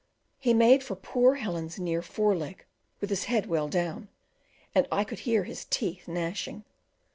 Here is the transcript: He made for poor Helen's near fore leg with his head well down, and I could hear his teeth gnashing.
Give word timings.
He 0.39 0.55
made 0.55 0.81
for 0.83 0.95
poor 0.95 1.35
Helen's 1.35 1.77
near 1.77 2.01
fore 2.01 2.35
leg 2.35 2.65
with 2.99 3.11
his 3.11 3.25
head 3.25 3.45
well 3.45 3.67
down, 3.67 4.09
and 4.73 4.87
I 4.91 5.03
could 5.03 5.19
hear 5.29 5.43
his 5.43 5.65
teeth 5.65 6.07
gnashing. 6.07 6.63